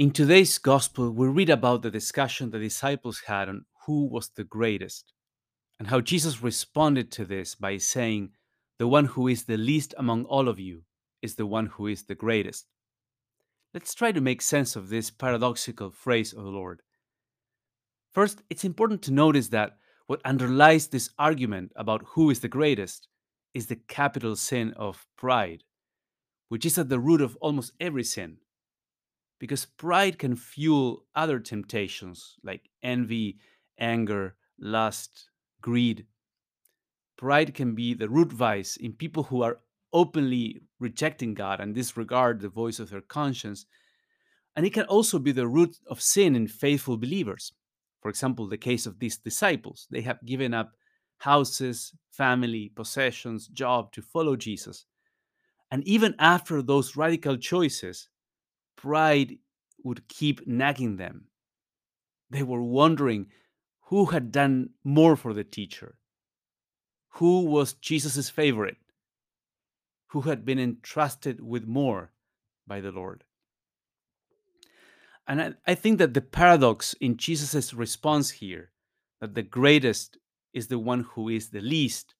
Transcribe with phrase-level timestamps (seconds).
[0.00, 4.44] In today's gospel, we read about the discussion the disciples had on who was the
[4.44, 5.12] greatest,
[5.78, 8.30] and how Jesus responded to this by saying,
[8.78, 10.84] The one who is the least among all of you
[11.20, 12.64] is the one who is the greatest.
[13.74, 16.80] Let's try to make sense of this paradoxical phrase of the Lord.
[18.10, 19.76] First, it's important to notice that
[20.06, 23.06] what underlies this argument about who is the greatest
[23.52, 25.64] is the capital sin of pride,
[26.48, 28.38] which is at the root of almost every sin.
[29.40, 33.38] Because pride can fuel other temptations like envy,
[33.78, 36.06] anger, lust, greed.
[37.16, 39.58] Pride can be the root vice in people who are
[39.92, 43.64] openly rejecting God and disregard the voice of their conscience.
[44.54, 47.52] And it can also be the root of sin in faithful believers.
[48.02, 49.86] For example, the case of these disciples.
[49.90, 50.72] They have given up
[51.16, 54.84] houses, family, possessions, job to follow Jesus.
[55.70, 58.09] And even after those radical choices,
[58.82, 59.38] pride
[59.84, 61.26] would keep nagging them.
[62.30, 63.26] They were wondering
[63.86, 65.96] who had done more for the teacher,
[67.14, 68.76] who was Jesus' favorite,
[70.08, 72.12] who had been entrusted with more
[72.66, 73.24] by the Lord.
[75.26, 78.70] And I, I think that the paradox in Jesus' response here,
[79.20, 80.18] that the greatest
[80.52, 82.14] is the one who is the least,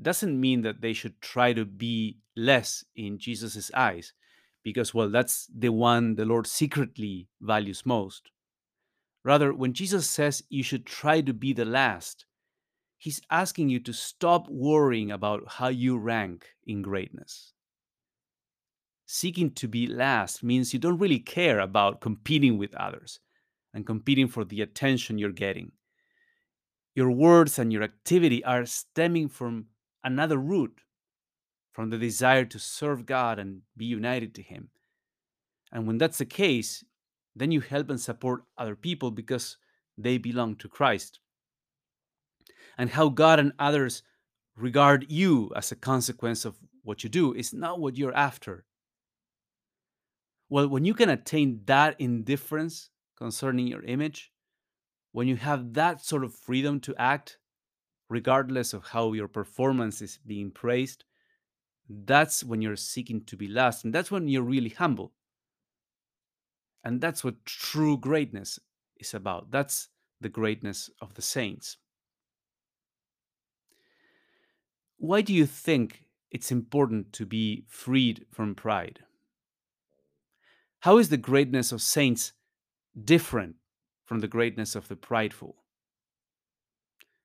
[0.00, 4.12] doesn't mean that they should try to be less in Jesus' eyes,
[4.62, 8.30] because, well, that's the one the Lord secretly values most.
[9.24, 12.26] Rather, when Jesus says you should try to be the last,
[12.98, 17.52] he's asking you to stop worrying about how you rank in greatness.
[19.06, 23.20] Seeking to be last means you don't really care about competing with others
[23.74, 25.72] and competing for the attention you're getting.
[26.94, 29.66] Your words and your activity are stemming from
[30.04, 30.80] another root,
[31.72, 34.68] from the desire to serve God and be united to Him.
[35.72, 36.84] And when that's the case,
[37.34, 39.56] then you help and support other people because
[39.96, 41.18] they belong to Christ.
[42.76, 44.02] And how God and others
[44.56, 48.64] regard you as a consequence of what you do is not what you're after.
[50.48, 54.30] Well, when you can attain that indifference concerning your image,
[55.12, 57.38] when you have that sort of freedom to act,
[58.08, 61.04] regardless of how your performance is being praised,
[61.88, 63.84] that's when you're seeking to be last.
[63.84, 65.12] And that's when you're really humble.
[66.84, 68.58] And that's what true greatness
[68.96, 69.50] is about.
[69.50, 69.88] That's
[70.20, 71.76] the greatness of the saints.
[74.98, 79.00] Why do you think it's important to be freed from pride?
[80.80, 82.32] How is the greatness of saints
[83.04, 83.56] different
[84.04, 85.56] from the greatness of the prideful?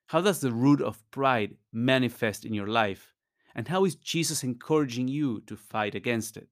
[0.08, 3.14] How does the root of pride manifest in your life?
[3.58, 6.48] And how is Jesus encouraging you to fight against it?